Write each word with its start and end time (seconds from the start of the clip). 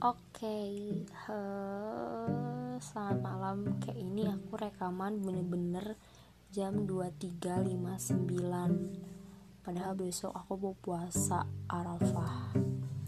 Oke, 0.00 0.64
eh, 1.04 2.72
selamat 2.80 3.18
malam. 3.20 3.76
Kayak 3.84 4.00
ini 4.00 4.24
aku 4.32 4.56
rekaman 4.56 5.20
bener-bener 5.20 6.00
jam 6.48 6.88
23.59 6.88 9.60
Padahal 9.60 9.92
besok 9.92 10.32
aku 10.32 10.56
mau 10.56 10.72
puasa 10.80 11.44
Arafah 11.68 12.48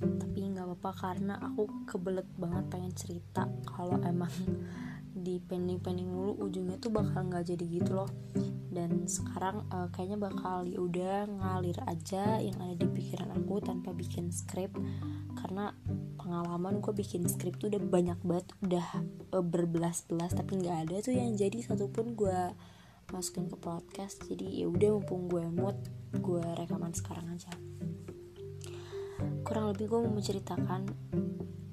Tapi 0.05 0.53
nggak 0.53 0.69
apa-apa 0.69 0.93
karena 0.93 1.41
aku 1.41 1.89
kebelet 1.89 2.29
banget 2.37 2.65
pengen 2.69 2.93
cerita 2.93 3.49
Kalau 3.65 3.97
emang 4.05 4.29
di 5.13 5.37
pending-pending 5.39 6.09
mulu 6.09 6.33
ujungnya 6.41 6.81
tuh 6.81 6.89
bakal 6.89 7.29
nggak 7.29 7.53
jadi 7.53 7.65
gitu 7.69 7.93
loh. 7.93 8.11
Dan 8.73 9.05
sekarang 9.05 9.69
uh, 9.69 9.93
kayaknya 9.93 10.17
bakal 10.17 10.65
ya 10.65 10.81
udah 10.81 11.29
ngalir 11.29 11.77
aja 11.85 12.41
yang 12.41 12.57
ada 12.57 12.73
di 12.73 12.89
pikiran 12.89 13.29
aku 13.37 13.61
tanpa 13.61 13.93
bikin 13.93 14.33
skrip 14.33 14.73
karena 15.37 15.77
pengalaman 16.17 16.81
gue 16.81 16.93
bikin 16.97 17.29
skrip 17.29 17.61
tuh 17.61 17.69
udah 17.69 17.83
banyak 17.85 18.17
banget 18.25 18.49
udah 18.65 18.87
uh, 19.37 19.45
berbelas-belas 19.45 20.33
tapi 20.33 20.57
nggak 20.65 20.89
ada 20.89 20.97
tuh 21.05 21.13
yang 21.13 21.37
jadi. 21.37 21.61
Satupun 21.61 22.17
gue 22.17 22.57
masukin 23.13 23.45
ke 23.53 23.61
podcast 23.61 24.25
jadi 24.25 24.65
ya 24.65 24.67
udah 24.73 24.97
mumpung 24.97 25.29
gue 25.29 25.45
mood 25.53 25.77
gue 26.17 26.45
rekaman 26.57 26.97
sekarang 26.97 27.29
aja. 27.29 27.53
Kurang 29.45 29.69
lebih 29.77 29.93
gue 29.93 30.01
mau 30.01 30.17
menceritakan 30.17 30.89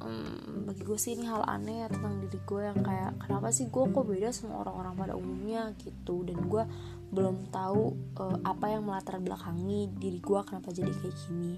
um, 0.04 0.66
bagi 0.68 0.84
gue 0.84 1.00
sih 1.00 1.16
ini 1.16 1.28
hal 1.28 1.44
aneh 1.48 1.84
ya 1.84 1.88
tentang 1.92 2.20
diri 2.24 2.40
gue 2.44 2.62
yang 2.64 2.80
kayak 2.80 3.12
kenapa 3.24 3.48
sih 3.52 3.68
gue 3.68 3.84
kok 3.92 4.06
beda 4.08 4.30
sama 4.32 4.64
orang-orang 4.64 4.94
pada 4.96 5.14
umumnya 5.16 5.72
gitu. 5.80 6.24
Dan 6.24 6.40
gue 6.48 6.64
belum 7.10 7.50
tahu 7.50 7.84
uh, 8.20 8.38
apa 8.46 8.66
yang 8.72 8.86
melatar 8.88 9.18
belakangi 9.20 9.90
diri 9.98 10.20
gue 10.20 10.40
kenapa 10.44 10.70
jadi 10.72 10.92
kayak 10.92 11.16
gini. 11.28 11.54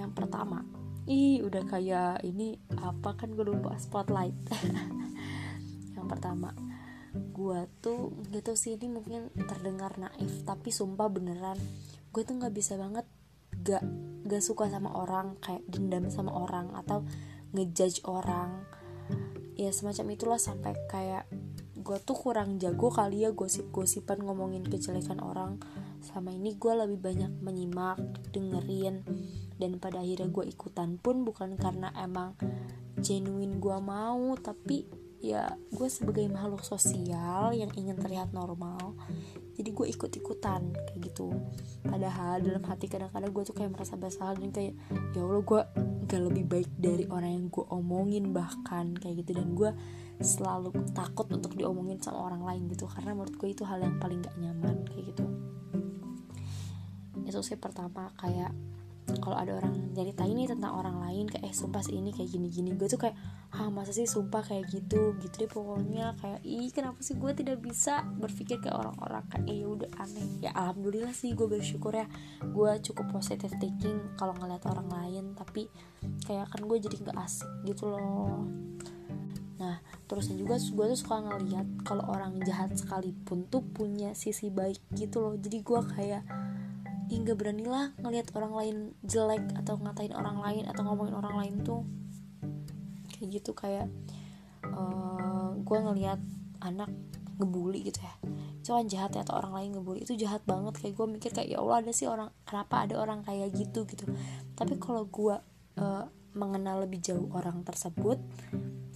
Yang 0.00 0.12
pertama 0.12 0.64
ih 1.04 1.44
udah 1.44 1.68
kayak 1.68 2.24
ini 2.24 2.56
apa 2.80 3.12
kan 3.16 3.32
gue 3.36 3.44
lupa 3.44 3.76
spotlight. 3.76 4.36
Yang 5.96 6.06
pertama 6.08 6.52
gue 7.14 7.60
tuh 7.78 8.10
gitu 8.34 8.58
sih 8.58 8.74
ini 8.74 8.90
mungkin 8.90 9.30
terdengar 9.46 9.94
naif 10.02 10.42
tapi 10.42 10.74
sumpah 10.74 11.06
beneran 11.06 11.54
gue 12.10 12.22
tuh 12.26 12.34
nggak 12.34 12.54
bisa 12.54 12.74
banget 12.74 13.06
gak 13.62 13.86
gak 14.26 14.42
suka 14.42 14.66
sama 14.66 14.90
orang 14.98 15.38
kayak 15.38 15.62
dendam 15.70 16.10
sama 16.10 16.34
orang 16.34 16.74
atau 16.74 17.06
ngejudge 17.54 18.02
orang. 18.04 18.66
Ya 19.54 19.70
semacam 19.70 20.18
itulah 20.18 20.40
sampai 20.42 20.74
kayak 20.90 21.30
gue 21.78 21.98
tuh 22.02 22.16
kurang 22.18 22.58
jago 22.58 22.90
kali 22.90 23.22
ya 23.22 23.30
gosip-gosipan 23.30 24.20
ngomongin 24.26 24.66
kejelekan 24.66 25.22
orang. 25.22 25.62
Selama 26.02 26.34
ini 26.34 26.58
gue 26.58 26.72
lebih 26.74 26.98
banyak 27.00 27.32
menyimak 27.40 28.02
dengerin 28.34 29.06
dan 29.56 29.78
pada 29.78 30.02
akhirnya 30.02 30.28
gue 30.28 30.44
ikutan 30.50 30.98
pun 30.98 31.22
bukan 31.22 31.54
karena 31.54 31.94
emang 31.94 32.34
genuine 32.98 33.62
gue 33.62 33.78
mau 33.78 34.34
tapi 34.34 34.84
ya 35.24 35.56
gue 35.72 35.88
sebagai 35.88 36.28
makhluk 36.28 36.60
sosial 36.60 37.56
yang 37.56 37.72
ingin 37.80 37.96
terlihat 37.96 38.36
normal 38.36 38.92
jadi 39.54 39.70
gue 39.70 39.86
ikut-ikutan 39.94 40.74
kayak 40.74 41.00
gitu. 41.00 41.30
Padahal 41.86 42.42
dalam 42.42 42.60
hati 42.66 42.90
kadang-kadang 42.90 43.30
gue 43.30 43.44
tuh 43.46 43.54
kayak 43.54 43.70
merasa 43.70 43.94
bersalah 43.94 44.34
dan 44.34 44.50
kayak 44.50 44.74
ya 45.14 45.22
allah 45.22 45.40
gue 45.40 45.62
gak 46.04 46.22
lebih 46.22 46.44
baik 46.46 46.70
dari 46.76 47.04
orang 47.08 47.32
yang 47.32 47.46
gue 47.48 47.64
omongin 47.72 48.30
bahkan 48.30 48.94
kayak 48.96 49.24
gitu. 49.24 49.36
Dan 49.36 49.56
gue 49.56 49.70
selalu 50.22 50.70
takut 50.94 51.26
untuk 51.32 51.58
diomongin 51.58 51.98
sama 51.98 52.30
orang 52.30 52.46
lain 52.46 52.70
gitu 52.70 52.86
karena 52.86 53.16
menurut 53.18 53.34
gue 53.34 53.48
itu 53.50 53.66
hal 53.66 53.82
yang 53.82 53.98
paling 53.98 54.22
gak 54.22 54.36
nyaman 54.38 54.86
kayak 54.86 55.14
gitu. 55.14 55.24
Itu 57.24 57.40
sih 57.42 57.58
pertama 57.58 58.12
kayak 58.20 58.52
kalau 59.04 59.36
ada 59.36 59.60
orang 59.60 59.92
cerita 59.92 60.24
ini 60.24 60.48
tentang 60.48 60.80
orang 60.80 60.96
lain 61.00 61.28
kayak 61.28 61.44
eh 61.48 61.54
sumpah 61.54 61.84
sih 61.84 61.96
ini 61.96 62.10
kayak 62.10 62.32
gini-gini. 62.32 62.72
Gue 62.72 62.88
tuh 62.88 62.96
kayak 62.96 63.16
ah 63.52 63.68
masa 63.68 63.92
sih 63.92 64.08
sumpah 64.08 64.40
kayak 64.40 64.68
gitu? 64.72 65.12
Gitu 65.20 65.34
deh 65.44 65.50
pokoknya 65.50 66.16
kayak 66.18 66.40
ih 66.44 66.72
kenapa 66.72 66.98
sih 67.04 67.14
gue 67.16 67.32
tidak 67.36 67.60
bisa 67.60 68.04
berpikir 68.16 68.60
kayak 68.64 68.74
orang-orang? 68.74 69.24
Kayak 69.28 69.44
eh 69.52 69.62
udah 69.64 69.90
aneh. 70.00 70.28
Ya 70.40 70.50
alhamdulillah 70.56 71.12
sih 71.12 71.36
gue 71.36 71.44
bersyukur 71.44 71.92
ya. 71.92 72.08
Gue 72.40 72.80
cukup 72.80 73.12
positive 73.12 73.52
thinking 73.60 74.16
kalau 74.16 74.32
ngeliat 74.40 74.64
orang 74.66 74.88
lain 74.88 75.36
tapi 75.36 75.68
kayak 76.24 76.48
kan 76.48 76.64
gue 76.64 76.78
jadi 76.80 76.96
nggak 77.04 77.18
asik 77.20 77.48
gitu 77.68 77.92
loh. 77.92 78.48
Nah, 79.54 79.78
terusnya 80.10 80.36
juga 80.36 80.58
gue 80.58 80.86
tuh 80.92 80.98
suka 80.98 81.24
ngeliat 81.24 81.66
kalau 81.86 82.04
orang 82.10 82.36
jahat 82.42 82.74
sekalipun 82.74 83.46
tuh 83.48 83.62
punya 83.62 84.12
sisi 84.12 84.50
baik 84.50 84.82
gitu 84.92 85.22
loh. 85.22 85.34
Jadi 85.38 85.58
gue 85.62 85.80
kayak 85.94 86.22
hingga 87.08 87.36
beranilah 87.36 87.92
ngelihat 88.00 88.32
orang 88.32 88.52
lain 88.56 88.76
jelek 89.04 89.44
atau 89.60 89.76
ngatain 89.76 90.14
orang 90.16 90.40
lain 90.40 90.64
atau 90.68 90.82
ngomongin 90.86 91.14
orang 91.16 91.34
lain 91.36 91.54
tuh. 91.60 91.82
Kayak 93.14 93.28
gitu 93.40 93.50
kayak 93.52 93.86
uh, 94.64 94.74
eh, 94.74 95.48
gue 95.60 95.78
ngelihat 95.78 96.20
anak 96.64 96.90
ngebully 97.36 97.84
gitu 97.90 98.00
ya. 98.00 98.14
Itu 98.64 98.72
kan 98.72 98.86
jahat 98.88 99.12
ya 99.18 99.22
atau 99.26 99.36
orang 99.36 99.52
lain 99.52 99.68
ngebully 99.76 100.00
itu 100.06 100.14
jahat 100.16 100.40
banget. 100.48 100.74
Kayak 100.80 100.94
gue 100.96 101.06
mikir 101.18 101.30
kayak 101.34 101.48
ya 101.52 101.58
Allah 101.60 101.76
ada 101.84 101.92
sih 101.92 102.06
orang 102.08 102.30
kenapa 102.48 102.74
ada 102.88 102.94
orang 102.96 103.20
kayak 103.26 103.52
gitu? 103.52 103.84
gitu. 103.84 104.08
Tapi 104.56 104.80
kalau 104.80 105.04
gue 105.04 105.36
uh, 105.78 106.04
mengenal 106.34 106.82
lebih 106.82 106.98
jauh 106.98 107.30
orang 107.30 107.62
tersebut 107.62 108.18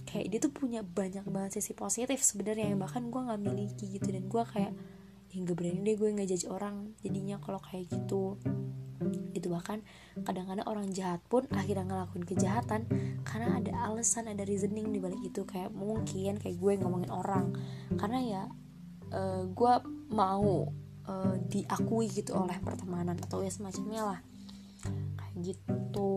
kayak 0.09 0.25
dia 0.33 0.39
tuh 0.41 0.49
punya 0.49 0.81
banyak 0.81 1.21
banget 1.29 1.61
sisi 1.61 1.77
positif 1.77 2.19
sebenarnya. 2.25 2.73
Yang 2.73 2.79
bahkan 2.89 3.03
gue 3.13 3.21
nggak 3.21 3.41
miliki 3.41 3.85
gitu. 3.99 4.09
Dan 4.09 4.25
gue 4.25 4.43
kayak 4.43 4.73
hingga 5.29 5.53
berani 5.53 5.85
deh 5.85 5.95
gue 5.95 6.09
ngejudge 6.09 6.49
orang 6.49 6.97
jadinya 7.05 7.37
kalau 7.37 7.61
kayak 7.61 7.89
gitu. 7.89 8.37
Gitu 9.33 9.47
bahkan 9.47 9.85
kadang-kadang 10.25 10.67
orang 10.67 10.87
jahat 10.91 11.23
pun 11.29 11.45
akhirnya 11.53 11.87
ngelakuin 11.87 12.25
kejahatan 12.27 12.89
karena 13.23 13.61
ada 13.61 13.71
alasan 13.87 14.27
ada 14.27 14.43
reasoning 14.43 14.89
di 14.89 14.99
balik 14.99 15.21
itu. 15.21 15.45
Kayak 15.45 15.71
mungkin 15.71 16.41
kayak 16.41 16.57
gue 16.57 16.73
ngomongin 16.81 17.11
orang. 17.13 17.53
Karena 17.95 18.19
ya 18.19 18.43
uh, 19.13 19.45
gue 19.47 19.73
mau 20.09 20.73
uh, 21.05 21.35
diakui 21.47 22.09
gitu 22.09 22.35
oleh 22.35 22.57
pertemanan 22.59 23.17
atau 23.21 23.45
ya 23.45 23.53
semacamnya 23.53 24.01
lah. 24.03 24.19
Kayak 25.15 25.35
gitu. 25.53 26.11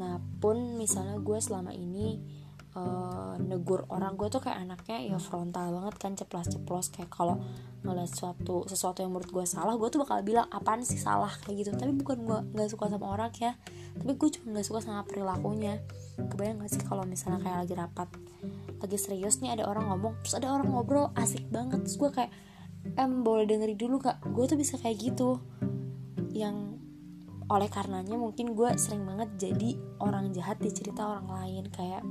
Nah 0.00 0.16
pun 0.40 0.80
misalnya 0.80 1.20
gue 1.20 1.38
selama 1.38 1.76
ini 1.76 2.39
uh, 2.78 3.34
negur 3.40 3.86
orang 3.90 4.14
gue 4.14 4.28
tuh 4.30 4.38
kayak 4.42 4.62
anaknya 4.62 5.14
ya 5.14 5.18
frontal 5.18 5.74
banget 5.74 5.94
kan 5.98 6.12
ceplos-ceplos 6.14 6.94
kayak 6.94 7.10
kalau 7.10 7.42
ngeliat 7.80 8.12
sesuatu 8.12 8.68
sesuatu 8.68 9.00
yang 9.00 9.10
menurut 9.10 9.30
gue 9.32 9.44
salah 9.48 9.72
gue 9.74 9.88
tuh 9.88 10.04
bakal 10.04 10.20
bilang 10.20 10.46
apaan 10.52 10.84
sih 10.84 11.00
salah? 11.00 11.32
kayak 11.42 11.64
gitu. 11.64 11.70
Tapi 11.74 11.92
bukan 11.96 12.18
gue 12.22 12.38
nggak 12.54 12.68
suka 12.68 12.92
sama 12.92 13.06
orang 13.16 13.32
ya. 13.40 13.56
Tapi 13.96 14.12
gue 14.14 14.28
cuma 14.38 14.46
nggak 14.58 14.66
suka 14.68 14.80
sama 14.84 15.02
perilakunya. 15.08 15.80
Kebayang 16.20 16.60
gak 16.60 16.70
sih 16.76 16.82
kalau 16.84 17.08
misalnya 17.08 17.40
kayak 17.40 17.58
lagi 17.64 17.74
rapat 17.74 18.08
lagi 18.80 18.96
serius 18.96 19.40
nih 19.44 19.52
ada 19.56 19.68
orang 19.68 19.92
ngomong 19.92 20.20
terus 20.24 20.36
ada 20.36 20.52
orang 20.52 20.68
ngobrol 20.68 21.08
asik 21.16 21.48
banget. 21.48 21.80
Terus 21.88 21.96
gue 21.96 22.10
kayak 22.12 22.32
em 22.96 23.12
boleh 23.24 23.44
dengerin 23.48 23.76
dulu 23.76 24.00
gak 24.00 24.20
gue 24.28 24.44
tuh 24.44 24.58
bisa 24.60 24.76
kayak 24.76 25.00
gitu. 25.00 25.40
Yang 26.36 26.76
oleh 27.50 27.66
karenanya 27.66 28.14
mungkin 28.14 28.54
gue 28.54 28.70
sering 28.78 29.02
banget 29.02 29.26
jadi 29.40 29.74
orang 29.98 30.30
jahat 30.36 30.60
di 30.60 30.70
cerita 30.70 31.08
orang 31.08 31.26
lain. 31.26 31.64
Kayak 31.72 32.04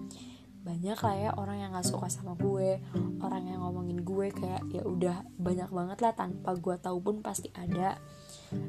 banyak 0.70 1.00
lah 1.02 1.16
ya 1.18 1.30
orang 1.34 1.58
yang 1.66 1.74
gak 1.74 1.90
suka 1.90 2.06
sama 2.14 2.38
gue 2.38 2.78
orang 3.26 3.44
yang 3.50 3.66
ngomongin 3.66 4.06
gue 4.06 4.30
kayak 4.30 4.70
ya 4.70 4.86
udah 4.86 5.26
banyak 5.42 5.66
banget 5.74 5.98
lah 6.06 6.14
tanpa 6.14 6.54
gue 6.54 6.76
tahu 6.78 6.98
pun 7.02 7.26
pasti 7.26 7.50
ada. 7.58 7.98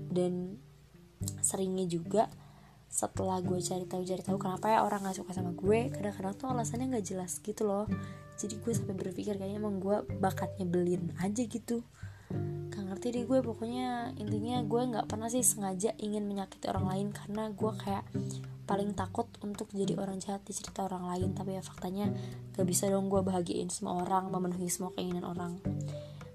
Dan 0.08 0.56
seringnya 1.44 1.84
juga 1.84 2.32
setelah 2.90 3.38
gue 3.44 3.60
cari 3.60 3.84
tahu 3.86 4.02
cari 4.02 4.22
tahu 4.24 4.40
kenapa 4.40 4.66
ya 4.72 4.80
orang 4.82 5.04
gak 5.04 5.20
suka 5.20 5.36
sama 5.36 5.52
gue 5.52 5.92
kadang-kadang 5.92 6.34
tuh 6.34 6.48
alasannya 6.48 6.96
nggak 6.96 7.06
jelas 7.06 7.36
gitu 7.44 7.68
loh. 7.68 7.84
Jadi 8.40 8.56
gue 8.56 8.72
sampai 8.72 8.96
berpikir 8.96 9.36
kayaknya 9.36 9.60
emang 9.60 9.76
gue 9.76 10.00
bakatnya 10.16 10.64
belin 10.64 11.12
aja 11.20 11.44
gitu. 11.44 11.84
Gak 12.72 12.80
ngerti 12.88 13.12
deh 13.12 13.24
gue 13.28 13.44
pokoknya 13.44 14.16
intinya 14.16 14.64
gue 14.64 14.82
nggak 14.96 15.04
pernah 15.04 15.28
sih 15.28 15.44
sengaja 15.44 15.92
ingin 16.00 16.24
menyakiti 16.24 16.64
orang 16.72 16.88
lain 16.88 17.08
karena 17.12 17.52
gue 17.52 17.72
kayak 17.76 18.08
paling 18.70 18.94
takut 18.94 19.26
untuk 19.42 19.66
jadi 19.74 19.98
orang 19.98 20.22
jahat 20.22 20.46
di 20.46 20.54
cerita 20.54 20.86
orang 20.86 21.10
lain. 21.10 21.34
Tapi 21.34 21.58
ya 21.58 21.62
faktanya 21.66 22.06
gak 22.54 22.62
bisa 22.62 22.86
dong 22.86 23.10
gue 23.10 23.18
bahagiain 23.18 23.66
semua 23.66 24.06
orang 24.06 24.30
memenuhi 24.30 24.70
semua 24.70 24.94
keinginan 24.94 25.26
orang. 25.26 25.58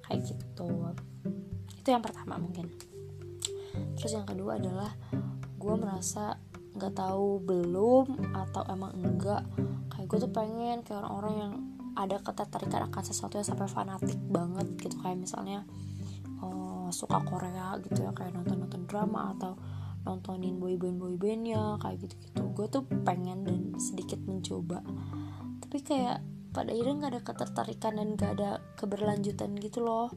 Kayak 0.03 0.35
gitu. 0.35 0.91
Itu 1.79 1.87
yang 1.87 2.03
pertama 2.03 2.35
mungkin. 2.35 2.67
Terus 3.95 4.11
yang 4.11 4.27
kedua 4.27 4.59
adalah 4.59 4.91
gue 5.55 5.75
merasa 5.79 6.35
nggak 6.75 6.91
tahu 6.91 7.39
belum 7.39 8.35
atau 8.35 8.67
emang 8.67 8.91
enggak. 8.99 9.47
Kayak 9.95 10.05
gue 10.11 10.19
tuh 10.27 10.31
pengen 10.35 10.83
kayak 10.83 10.99
orang-orang 11.07 11.35
yang 11.39 11.53
ada 11.95 12.19
ketertarikan 12.19 12.91
akan 12.91 13.03
sesuatu 13.07 13.39
yang 13.39 13.47
sampai 13.47 13.71
fanatik 13.71 14.19
banget 14.27 14.67
gitu. 14.75 14.99
Kayak 14.99 15.23
misalnya 15.23 15.63
uh, 16.43 16.91
suka 16.91 17.23
Korea 17.23 17.79
gitu 17.79 18.03
ya 18.03 18.11
kayak 18.11 18.35
nonton 18.35 18.67
nonton 18.67 18.83
drama 18.83 19.31
atau 19.39 19.55
nontonin 20.05 20.61
boyband 20.61 21.01
boybandnya 21.01 21.81
kayak 21.81 22.05
gitu 22.05 22.15
gitu 22.29 22.45
gue 22.55 22.67
tuh 22.71 22.83
pengen 23.03 23.43
dan 23.43 23.75
sedikit 23.75 24.17
mencoba. 24.23 24.79
Tapi 25.59 25.77
kayak 25.83 26.23
pada 26.55 26.71
akhirnya 26.71 26.95
nggak 27.03 27.11
ada 27.11 27.21
ketertarikan 27.27 27.93
dan 27.99 28.07
nggak 28.15 28.31
ada 28.39 28.49
keberlanjutan 28.79 29.51
gitu 29.59 29.83
loh. 29.83 30.07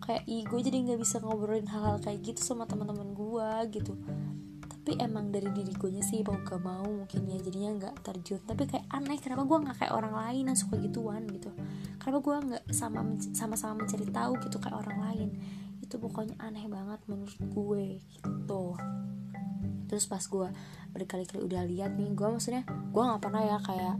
Kayak 0.00 0.24
ih 0.24 0.42
gue 0.48 0.60
jadi 0.64 0.76
nggak 0.88 1.00
bisa 1.04 1.20
ngobrolin 1.20 1.68
hal-hal 1.68 2.00
kayak 2.00 2.24
gitu 2.24 2.40
sama 2.40 2.64
teman-teman 2.64 3.12
gue 3.12 3.76
gitu. 3.76 3.92
Tapi 4.64 4.96
emang 5.02 5.28
dari 5.28 5.52
diri 5.52 5.74
gue 5.76 6.00
sih 6.00 6.22
mau 6.22 6.38
gak 6.46 6.62
mau 6.62 6.86
mungkin 6.86 7.26
ya 7.26 7.36
jadinya 7.44 7.70
nggak 7.76 7.94
terjun. 8.06 8.40
Tapi 8.40 8.64
kayak 8.64 8.88
aneh 8.88 9.20
kenapa 9.20 9.44
gue 9.44 9.58
nggak 9.68 9.76
kayak 9.84 9.92
orang 9.92 10.14
lain 10.16 10.44
yang 10.48 10.58
suka 10.58 10.80
gituan 10.80 11.28
gitu? 11.28 11.52
Kenapa 12.00 12.18
gue 12.24 12.36
nggak 12.54 12.64
sama 12.72 13.04
sama-sama 13.36 13.84
mencari 13.84 14.08
tahu 14.08 14.32
gitu 14.40 14.56
kayak 14.56 14.80
orang 14.80 14.98
lain? 15.12 15.28
Itu 15.84 16.00
pokoknya 16.00 16.40
aneh 16.40 16.64
banget 16.72 17.04
menurut 17.04 17.36
gue 17.36 18.00
gitu 18.00 18.78
terus 19.96 20.12
pas 20.12 20.20
gue 20.20 20.52
berkali-kali 20.92 21.40
udah 21.40 21.64
lihat 21.64 21.96
nih 21.96 22.12
gue 22.12 22.28
maksudnya 22.28 22.68
gue 22.68 23.00
nggak 23.00 23.22
pernah 23.24 23.42
ya 23.48 23.56
kayak 23.64 23.96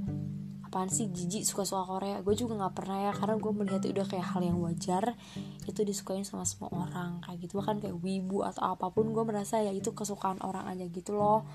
apaan 0.77 0.93
sih 0.93 1.09
jijik 1.09 1.49
suka-suka 1.49 1.89
Korea. 1.89 2.21
Gue 2.21 2.37
juga 2.37 2.59
nggak 2.61 2.75
pernah 2.77 3.09
ya 3.09 3.13
karena 3.17 3.41
gue 3.41 3.53
melihat 3.57 3.81
itu 3.81 3.97
udah 3.97 4.07
kayak 4.13 4.27
hal 4.29 4.43
yang 4.45 4.61
wajar 4.61 5.17
itu 5.65 5.81
disukain 5.89 6.21
sama 6.21 6.45
semua 6.45 6.69
orang 6.69 7.25
kayak 7.25 7.49
gitu. 7.49 7.65
Kan 7.65 7.81
kayak 7.81 7.97
wibu 7.97 8.45
atau 8.45 8.77
apa 8.77 8.93
pun 8.93 9.09
gue 9.09 9.25
merasa 9.25 9.63
ya 9.65 9.73
itu 9.73 9.97
kesukaan 9.97 10.37
orang 10.45 10.69
aja 10.69 10.85
gitu 10.91 11.17
loh. 11.17 11.49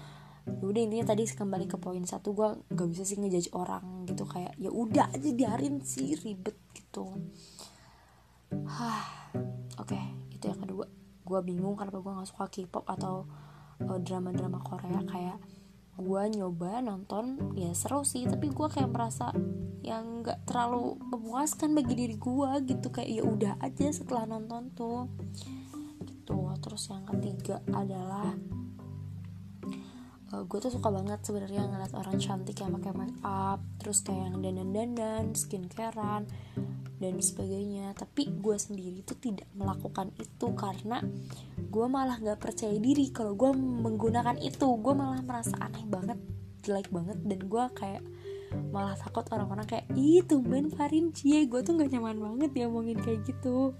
Ya 0.50 0.66
udah 0.66 0.82
intinya 0.82 1.14
tadi 1.14 1.30
kembali 1.30 1.70
ke 1.70 1.78
poin 1.78 2.02
satu 2.02 2.34
gue 2.34 2.50
nggak 2.74 2.88
bisa 2.90 3.06
sih 3.06 3.22
ngejudge 3.22 3.54
orang 3.54 4.10
gitu. 4.10 4.26
Kayak 4.26 4.58
ya 4.58 4.74
udah 4.74 5.14
aja 5.14 5.30
biarin 5.38 5.86
sih 5.86 6.18
ribet 6.18 6.58
gitu. 6.74 7.14
Hah 8.66 9.06
oke 9.86 9.92
okay, 9.92 10.02
itu 10.34 10.50
yang 10.50 10.58
kedua. 10.66 10.90
Gue 11.22 11.40
bingung 11.46 11.78
kenapa 11.78 12.02
gue 12.02 12.10
nggak 12.10 12.26
suka 12.32 12.50
K-pop 12.50 12.90
atau 12.90 13.30
drama-drama 14.01 14.60
Korea 14.62 15.01
kayak 15.06 15.38
gue 16.01 16.24
nyoba 16.33 16.81
nonton 16.81 17.56
ya 17.57 17.74
seru 17.74 18.01
sih. 18.06 18.25
Tapi 18.25 18.50
gue 18.50 18.68
kayak 18.68 18.89
merasa 18.89 19.33
yang 19.81 20.22
nggak 20.22 20.45
terlalu 20.45 20.98
memuaskan 21.01 21.74
bagi 21.74 21.94
diri 21.98 22.16
gue 22.18 22.51
gitu. 22.66 22.88
Kayak 22.94 23.10
ya 23.10 23.24
udah 23.25 23.54
aja 23.62 23.88
setelah 23.94 24.25
nonton 24.30 24.72
tuh. 24.74 25.10
Gitu. 26.06 26.38
Terus 26.62 26.83
yang 26.89 27.06
ketiga 27.10 27.62
adalah 27.74 28.33
uh, 30.31 30.39
eh, 30.39 30.44
gue 30.48 30.60
tuh 30.60 30.72
suka 30.72 30.89
banget 30.89 31.19
sebenarnya 31.22 31.68
ngeliat 31.68 31.94
orang 31.95 32.18
cantik 32.18 32.57
yang 32.63 32.72
pakai 32.80 32.94
make 32.95 33.19
up 33.28 33.60
terus 33.78 34.00
kayak 34.01 34.31
yang 34.31 34.36
dandan 34.39 34.69
dandan 34.72 35.25
skincarean 35.36 36.24
dan 37.01 37.18
sebagainya. 37.18 37.98
Tapi 37.98 38.30
gue 38.30 38.56
sendiri 38.56 39.01
tuh 39.01 39.18
tidak 39.18 39.50
melakukan 39.57 40.13
itu 40.21 40.48
karena 40.53 41.01
gue 41.57 41.86
malah 41.89 42.21
nggak 42.21 42.38
percaya 42.38 42.77
diri 42.77 43.09
kalau 43.09 43.33
gue 43.33 43.51
menggunakan 43.57 44.38
itu. 44.38 44.69
Gue 44.77 44.94
malah 44.94 45.25
merasa 45.25 45.57
aneh 45.57 45.83
banget 45.89 46.21
jelek 46.62 46.94
banget 46.94 47.18
dan 47.25 47.39
gue 47.50 47.63
kayak 47.74 48.06
malah 48.69 48.94
takut 49.00 49.25
orang-orang 49.33 49.65
kayak 49.65 49.89
itu 49.98 50.38
main 50.45 50.69
Farin. 50.69 51.09
Cie 51.09 51.50
gue 51.50 51.65
tuh 51.65 51.74
nggak 51.74 51.89
nyaman 51.98 52.21
banget 52.21 52.51
ya 52.62 52.65
ngomongin 52.69 53.01
kayak 53.01 53.25
gitu. 53.25 53.74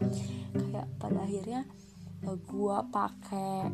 Kayak 0.58 0.90
pada 0.98 1.22
akhirnya 1.22 1.70
eh, 2.26 2.38
gue 2.42 2.78
pakai 2.90 3.70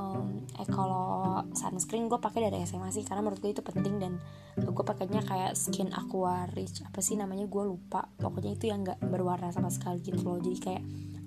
um, 0.00 0.40
eh 0.56 0.64
kalau 0.64 1.44
sunscreen 1.52 2.08
gue 2.08 2.16
pakai 2.16 2.48
dari 2.48 2.64
SMA 2.64 2.88
sih 2.88 3.04
karena 3.04 3.20
menurut 3.20 3.40
gue 3.44 3.52
itu 3.52 3.60
penting 3.60 4.00
dan 4.00 4.16
gue 4.56 4.84
pakainya 4.84 5.20
kayak 5.20 5.52
skin 5.52 5.92
aqua 5.92 6.48
rich 6.56 6.80
apa 6.80 7.04
sih 7.04 7.20
namanya 7.20 7.44
gue 7.44 7.64
lupa. 7.68 8.08
Pokoknya 8.16 8.56
itu 8.56 8.72
yang 8.72 8.80
nggak 8.80 9.04
berwarna 9.04 9.52
sama 9.52 9.68
sekali 9.68 10.00
gitu 10.00 10.24
loh. 10.24 10.40
Jadi 10.40 10.58
kayak 10.58 10.82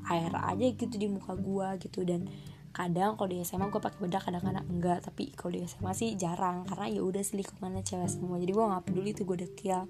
air 0.10 0.34
aja 0.36 0.66
gitu 0.74 0.96
di 0.98 1.08
muka 1.08 1.38
gue 1.38 1.68
gitu 1.88 2.04
dan 2.04 2.28
kadang 2.74 3.14
kalau 3.16 3.30
di 3.30 3.46
SMA 3.46 3.70
gue 3.70 3.78
pakai 3.78 4.00
bedak 4.02 4.26
kadang-kadang 4.26 4.66
enggak. 4.66 5.00
Tapi 5.06 5.32
kalau 5.38 5.54
di 5.54 5.62
SMA 5.70 5.94
sih 5.94 6.18
jarang 6.18 6.66
karena 6.66 6.90
ya 6.90 7.02
udah 7.06 7.22
sih 7.22 7.38
lingkungannya 7.38 7.86
cewek 7.86 8.10
semua. 8.10 8.42
Jadi 8.42 8.52
gue 8.52 8.66
nggak 8.66 8.84
peduli 8.90 9.10
itu 9.14 9.24
gue 9.24 9.38
dekil 9.46 9.86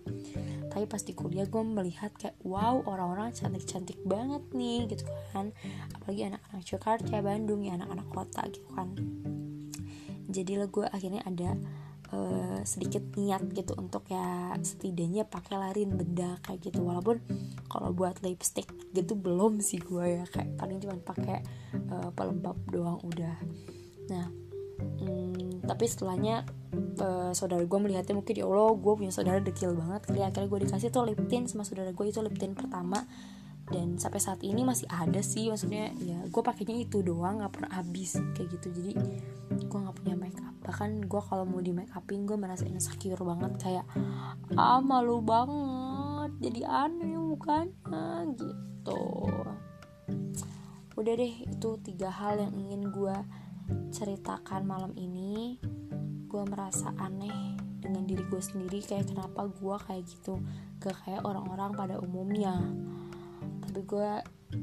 tapi 0.73 0.89
pas 0.89 1.05
di 1.05 1.13
kuliah 1.13 1.45
gue 1.45 1.61
melihat 1.61 2.09
kayak 2.17 2.33
wow 2.41 2.81
orang-orang 2.89 3.29
cantik-cantik 3.29 4.01
banget 4.01 4.41
nih 4.57 4.89
gitu 4.89 5.05
kan. 5.29 5.53
Apalagi 5.93 6.33
anak-anak 6.33 6.63
Jakarta 6.65 7.15
Bandung 7.21 7.61
ya 7.61 7.77
anak-anak 7.77 8.07
kota 8.09 8.41
gitu 8.49 8.65
kan. 8.73 8.89
Jadilah 10.33 10.67
gue 10.73 10.85
akhirnya 10.89 11.21
ada 11.29 11.53
uh, 12.13 12.61
sedikit 12.61 13.01
niat 13.17 13.49
gitu 13.51 13.73
untuk 13.73 14.05
ya 14.07 14.53
setidaknya 14.61 15.25
pakai 15.25 15.57
larin 15.57 15.97
benda 15.97 16.37
kayak 16.45 16.69
gitu. 16.69 16.85
Walaupun 16.85 17.19
kalau 17.67 17.89
buat 17.91 18.21
lipstick 18.21 18.69
gitu 18.93 19.17
belum 19.17 19.59
sih 19.59 19.81
gue 19.81 20.21
ya 20.21 20.25
kayak 20.29 20.53
paling 20.61 20.77
cuma 20.77 20.95
pakai 21.01 21.41
uh, 21.89 22.13
pelembab 22.13 22.55
doang 22.69 23.01
udah. 23.01 23.35
Nah 24.13 24.29
hmm, 25.01 25.65
tapi 25.65 25.89
setelahnya 25.89 26.45
uh, 27.01 27.33
saudara 27.33 27.65
gue 27.65 27.79
melihatnya 27.81 28.13
mungkin 28.13 28.37
ya 28.37 28.45
Allah 28.45 28.77
gue 28.77 28.93
punya 28.93 29.11
saudara 29.11 29.41
dekil 29.41 29.73
banget. 29.73 30.05
Kali 30.05 30.21
akhirnya 30.21 30.47
gue 30.47 30.59
dikasih 30.69 30.93
tuh 30.93 31.09
lip 31.09 31.19
tint 31.25 31.49
sama 31.49 31.65
saudara 31.65 31.89
gue 31.89 32.05
itu 32.05 32.21
lip 32.21 32.37
tint 32.37 32.53
pertama 32.53 33.03
dan 33.71 33.95
sampai 33.95 34.19
saat 34.19 34.43
ini 34.43 34.67
masih 34.67 34.85
ada 34.91 35.23
sih 35.23 35.47
maksudnya 35.47 35.95
ya 36.03 36.19
gue 36.27 36.41
pakainya 36.43 36.83
itu 36.83 36.99
doang 36.99 37.39
nggak 37.39 37.53
pernah 37.53 37.71
habis 37.71 38.19
kayak 38.35 38.59
gitu. 38.59 38.67
Jadi 38.75 38.91
gue 39.55 39.79
nggak 39.79 39.95
punya 40.03 40.15
make 40.19 40.39
up 40.43 40.55
bahkan 40.63 41.03
gue 41.03 41.21
kalau 41.23 41.43
mau 41.43 41.59
di 41.59 41.71
make 41.75 41.91
upin 41.95 42.27
gue 42.27 42.35
merasa 42.39 42.63
insecure 42.67 43.19
banget 43.23 43.55
kayak 43.59 43.85
ah 44.55 44.79
malu 44.79 45.19
banget 45.23 46.31
jadi 46.39 46.87
aneh 46.87 47.15
bukan 47.15 47.71
gitu. 48.35 49.03
Udah 50.93 51.13
deh 51.17 51.33
itu 51.47 51.69
tiga 51.81 52.11
hal 52.11 52.39
yang 52.39 52.53
ingin 52.53 52.91
gue 52.91 53.15
ceritakan 53.95 54.67
malam 54.67 54.91
ini. 54.99 55.57
Gue 56.29 56.43
merasa 56.49 56.93
aneh 56.97 57.57
dengan 57.79 58.05
diri 58.07 58.23
gue 58.27 58.41
sendiri 58.41 58.79
kayak 58.85 59.11
kenapa 59.11 59.49
gue 59.49 59.75
kayak 59.87 60.03
gitu. 60.05 60.39
Gak 60.79 60.95
kayak 61.05 61.25
orang-orang 61.25 61.71
pada 61.73 61.95
umumnya 61.99 62.55
tapi 63.73 63.89
gue 63.89 64.11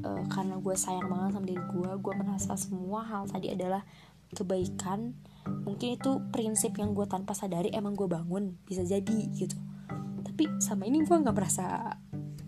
uh, 0.07 0.23
karena 0.31 0.55
gue 0.55 0.75
sayang 0.79 1.11
banget 1.11 1.35
sama 1.35 1.45
diri 1.45 1.63
gue 1.67 1.91
gue 1.99 2.13
merasa 2.15 2.55
semua 2.55 3.03
hal 3.03 3.27
tadi 3.27 3.51
adalah 3.51 3.83
kebaikan. 4.31 5.11
Mungkin 5.43 5.99
itu 5.99 6.23
prinsip 6.31 6.79
yang 6.79 6.95
gue 6.95 7.03
tanpa 7.03 7.35
sadari 7.35 7.67
emang 7.75 7.99
gue 7.99 8.07
bangun 8.07 8.55
bisa 8.63 8.87
jadi 8.87 9.19
gitu. 9.35 9.59
Tapi 10.23 10.47
sama 10.63 10.87
ini 10.87 11.03
gue 11.03 11.11
nggak 11.11 11.35
merasa 11.35 11.99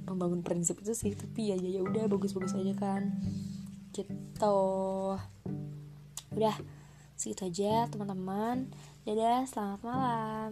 membangun 0.08 0.40
prinsip 0.40 0.80
itu 0.80 0.96
sih. 0.96 1.12
Tapi 1.12 1.52
ya 1.52 1.56
ya, 1.60 1.80
ya 1.80 1.82
udah 1.84 2.08
bagus-bagus 2.08 2.56
aja 2.56 2.74
kan. 2.80 3.20
Gitu. 3.92 4.64
Udah 6.34 6.56
segitu 7.20 7.52
aja 7.52 7.92
teman-teman. 7.92 8.72
Dadah 9.04 9.44
selamat 9.44 9.80
malam 9.84 10.52